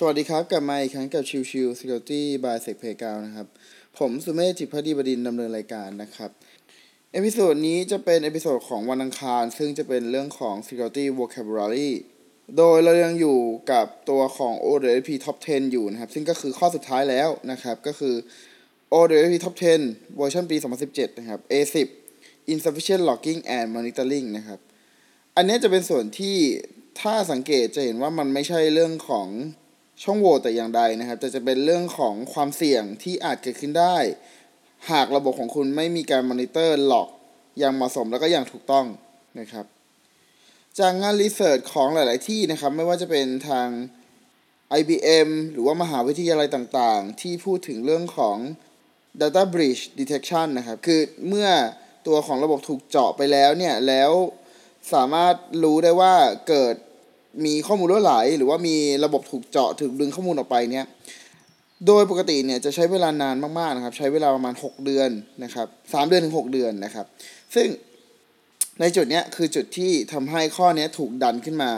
[0.00, 3.48] สวัสดีครับ กลับมาอีกครั้งกับชิวชิว Security by Sec Playground นะครับ
[3.98, 6.30] ผมสุเมธจิตภักดีบดินทร์ดำเนินรายการนะครับ
[7.12, 11.90] episode นี้จะเป็น episode ของวันอังคาร ซึ่งจะเป็นเรื่องของ Security Vocabulary
[12.56, 13.38] โดยเรายังอยู่
[13.72, 18.14] กับตัวของ OWASP Top 10 อยู่นะครับ ซึ่งก็คือข้อสุดท้ายแล้วนะครับ ก็คือ
[18.92, 19.54] OWASP Top
[19.84, 20.56] 10 เวอร์ชันปี
[20.88, 21.88] 2017 นะครับ A10
[22.52, 24.58] Insufficient Logging and Monitoring นะครับ
[25.36, 26.36] อันนี้จะเป็นส่วนที่
[27.00, 29.28] ถ้าสังเกตจะเห็นว่ามันไม่ใช่เรื่องของ
[30.02, 33.96] ช่องโหว่แต่อย่างใดนะครับ แต่จะเป็นเรื่องของความเสี่ยงที่อาจเกิดขึ้นได้
[34.90, 37.08] หากระบบของคุณไม่มีการมอนิเตอร์หลอก
[37.58, 38.86] อย่างเหมาะสมแล้วก็อย่างถูกต้อง
[39.40, 39.66] นะครับ
[40.78, 43.68] จากงานรีเสิร์ชของหลาย ๆ ที่นะครับ ไม่ว่าจะเป็นทาง
[44.80, 48.36] IBM หรือว่ามหาวิทยาลัยต่าง ๆ ที่พูดถึงเรื่องของ
[49.20, 51.48] data breach detection นะครับ คือเมื่อ
[52.06, 54.10] ตัวของระบบถูกเจาะไปแล้วเนี่ย แล้ว
[54.92, 56.14] สามารถรู้ได้ว่า
[56.48, 56.74] เกิด
[57.44, 60.86] มีข้อมูลรั่วไหล หรือว่ามีระบบถูกเจาะถูกดึงข้อมูลออกไปเนี่ย
[61.86, 65.10] โดยปกติเนี่ยจะใช้เวลานานมากๆนะครับ ใช้เวลาประมาณ 6 เดือน
[65.44, 67.06] นะครับ3เดือนถึง 6 เดือนนะครับ
[67.54, 67.66] ซึ่ง
[68.80, 71.72] ในจุดเนี้ยคือจุดที่ทำให้ข้อนี้ถูกดันขึ้นมา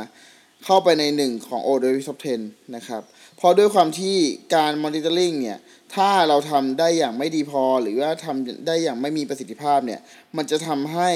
[0.64, 3.02] เข้าไปในหนึ่งของ o d w Top 10 นะครับ
[3.36, 4.16] เพราะด้วยความที่
[4.54, 5.58] การ monitoring เนี่ย
[5.94, 10.00] ถ้าเราทำได้อย่างไม่ดีพอ หรือว่าทำได้อย่างไม่มีประสิทธิภาพเนี่ย
[10.36, 11.10] มันจะทำให้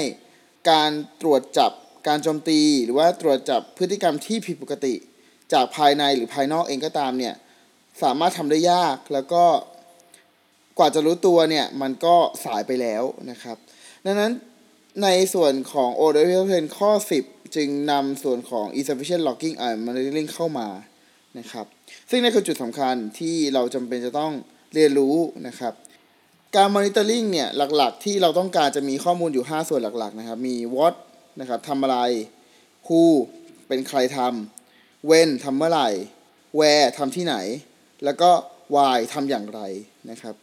[0.71, 1.71] การตรวจจับ
[2.07, 4.93] การโจมตีหรือว่าตรวจจับพฤติกรรมที่ผิดปกติ
[5.53, 7.35] จากภายในหรือภายนอกเองก็ตามเนี่ย
[8.03, 9.43] สามารถทำได้ยากแล้วก็
[10.77, 12.15] กว่าจะรู้ตัวเนี่ยมันก็
[12.45, 13.57] สายไปแล้วนะครับ
[14.05, 14.31] ดังนั้น
[15.03, 16.91] ในส่วนของ o d w p ข้อ
[17.23, 20.67] 10 จึงนำส่วนของ insufficient logging and monitoring เข้ามา
[21.39, 21.65] นะครับ
[22.09, 24.31] ซึ่งนี่คือจุดสำคัญที่เราจำเป็นจะต้อง
[24.73, 25.15] เรียนรู้
[25.47, 25.73] นะครับ
[26.55, 30.95] การ monitoring เนี่ยหลักๆ ที่เราต้องการจะมีข้อมูลอยู่ 5 ส่วนหลักๆนะครับ มี what
[31.39, 31.97] นะครับทำอะไร
[32.87, 33.01] who
[33.67, 35.89] เป็นใครทำ when ทำเมื่อไหร่
[36.57, 37.35] where ทำที่ไหน
[38.03, 38.31] แล้วก็
[38.75, 39.61] why ทำอย่างไร
[40.09, 40.35] นะครับ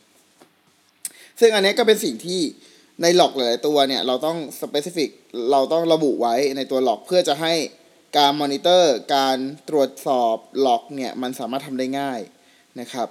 [1.41, 2.41] ซึ่งอันนี้ก็เป็นสิ่งที่
[3.03, 5.11] ในหลอกหลาย ๆ ตัวเนี่ย เราต้อง specific
[5.50, 7.55] เราต้องระบุไว้ในตัวหลอกเพื่อจะให้
[8.17, 9.37] การมอนิเตอร์ การ
[9.69, 12.21] ตรวจสอบหลอกเนี่ยมันสามารถทำได้ง่าย
[12.81, 13.09] นะครับ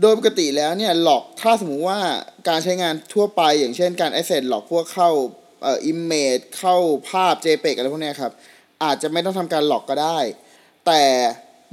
[0.00, 2.00] โดยปกติแล้วเนี่ยหลอกถ้าสมมุติว่า
[2.48, 5.10] การใช้งานทั่วไปอย่างเช่นการ access หลอกพวกเข้า
[5.64, 6.76] เอ่อ image เข้า
[7.08, 8.32] ภาพ JPEG อะไรพวกนี้ครับ
[8.84, 10.18] อาจจะไม่ต้องทำการหลอกก็ได้
[10.86, 11.02] แต่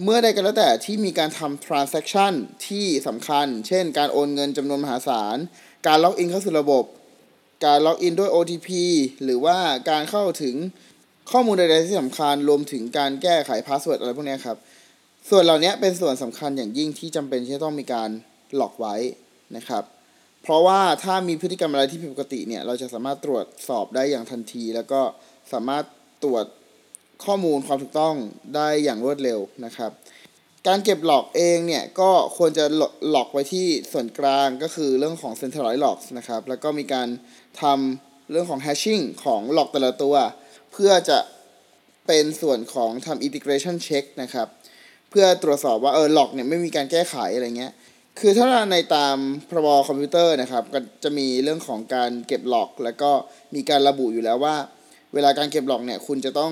[0.03, 2.33] เมื่อใดก็แล้วแต่ที่มีการทำ transaction
[2.67, 5.37] ที่สำคัญ เช่น การโอนเงินจำนวนมหาศาล
[5.87, 6.83] การล็อกอินเข้าสู่ระบบ
[7.65, 8.69] การ login ด้วย OTP
[9.23, 9.57] หรือว่า
[9.89, 10.55] การเข้าถึง
[11.31, 14.57] ข้อมูลใดๆที่สำคัญรวมถึงการแก้ไข password อะไรพวกนี้ครับ
[15.29, 18.09] ส่วนเหล่านี้เป็นส่วนสำคัญอย่างยิ่งที่จำเป็นที่จะต้องมีการ
[18.55, 18.95] log ไว้
[19.55, 19.83] นะครับ
[20.43, 25.01] เพราะว่าถ้ามีพฤติกรรมอะไรที่ผิดปกติเนี่ยเราจะสามารถตรวจสอบได้อย่างทันที แล้วก็
[25.53, 25.83] สามารถ
[26.23, 26.45] ตรวจ
[27.25, 28.15] ข้อมูลความถูกต้อง
[28.55, 29.91] ได้อย่างรวดเร็วนะครับ
[30.67, 32.65] การเก็บ log เองเนี่ยก็ควรจะ
[33.09, 37.07] หลอกไว้ที่ส่วนกลางก็คือเรื่องของ centralized logs นะครับแล้วก็มีการ
[37.61, 40.15] ทำเรื่องของ hashing ของหลอกแต่ละตัว
[40.71, 41.19] เพื่อจะ
[42.07, 44.47] เป็นส่วนของทำ integration check นะครับ
[45.09, 47.73] เพื่อตรวจสอบว่าเออหลอกเนี่ยไม่มีการแก้ไขอะไรเงี้ย
[48.19, 49.17] คือถ้าในตาม
[49.49, 53.11] พรบคอมพิวเตอร์นะครับก็จะมีเรื่องของการเก็บหลอก แล้วก็
[53.55, 54.55] มีการระบุอยู่แล้วว่า
[55.13, 56.51] เวลาการเก็บหลอกเนี่ยคุณจะต้อง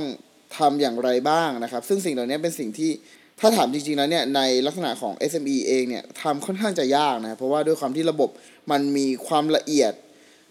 [0.58, 2.92] ทำอย่างไรบ้างนะครับ ซึ่งสิ่งเหล่านี้เป็นสิ่งที่
[3.40, 8.30] ถ้าถามจริงๆแล้วเนี่ยในลักษณะของ SME เองเนี่ยทำค่อนข้างจะยากนะเพราะว่าด้วยความที่ระบบ
[8.72, 9.94] มันมีความละเอียด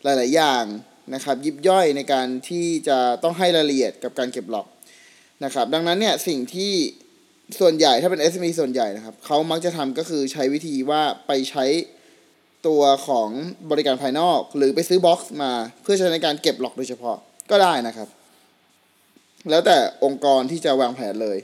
[0.04, 0.64] หลาย ๆ อย่าง
[1.14, 4.66] นะครับ ยิบย่อยในการที่จะต้องให้รายละเอียดกับการเก็บหลอก
[5.44, 6.72] นะครับ ดังนั้นเนี่ยสิ่งที่
[7.60, 11.64] ส่วนใหญ่ถ้าเป็น SME ส่วนใหญ่นะครับเขามักจะทำก็คือใช้วิธีว่าไปใช้
[12.66, 13.28] ตัวของ
[13.70, 17.16] บริการภายนอก หรือไปซื้อบ็อกซ์มาเพื่อใช้ในการเก็บหลอกโดยเฉพาะ
[17.50, 18.08] ก็ได้นะครับ
[19.50, 21.38] แล้วแต่องค์กรที่จะวางแผนเลย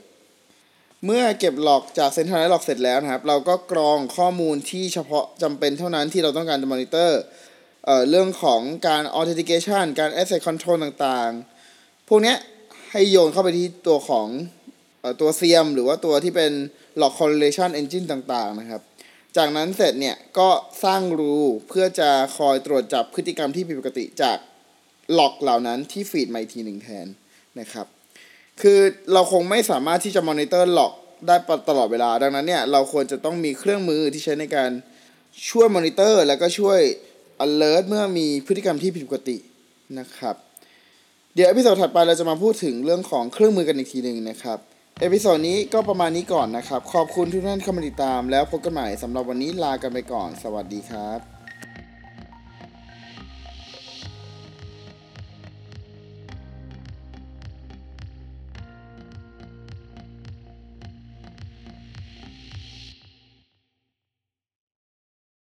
[1.05, 7.19] เมื่อเก็บหลอกจากเซ็นทรัลไลท์หลอกเสร็จแล้วนะครับ เราก็กรองข้อมูลที่เฉพาะจำเป็นเท่านั้นที่เราต้องการจะมอนิเตอร์
[7.85, 12.35] เอ่อเรื่องของการ authentication การ asset control ต่างๆ พวกนี้
[12.91, 14.27] ให้โยนเข้าไปที่ตัวของ
[15.19, 16.51] ตัวเซียมหรือว่าตัวที่เป็น
[17.01, 18.81] log correlation engine ต่างๆนะครับ
[19.37, 20.49] จากนั้นเสร็จเนี่ยก็
[20.83, 21.35] สร้างรู
[21.67, 24.37] เพื่อจะคอยตรวจจับพฤติกรรมที่ผิดปกติจาก
[25.13, 27.07] log เหล่านั้นที่ feed มาอีกทีหนึ่งแทน
[27.59, 27.87] นะครับ
[28.61, 28.79] คือ
[29.13, 30.93] เราคงไม่สามารถที่จะ monitor log
[31.27, 31.35] ได้
[31.69, 34.71] ตลอดเวลา ดังนั้นเนี่ยเราควรจะต้องมีเครื่องมือที่ใช้ในการ
[35.49, 36.79] ช่วยมอนิเตอร์ แล้วก็ช่วย
[37.45, 39.37] alert เมื่อมีพฤติกรรมที่ผิดปกติ
[39.99, 40.35] นะครับ
[41.33, 44.59] เดี๋ยว episode ถัดไปเราจะมาพูดถึงเรื่องของเครื่องมือกันอีกทีหนึ่งนะครับ
[45.01, 51.34] episode นี้ก็ประมาณนี้ก่อนนะครับ ขอบคุณทุกท่านเข้ามาติดตาม แล้วพบกันใหม่สำหรับวันนี้ลากันไปก่อน สวัสดีครับ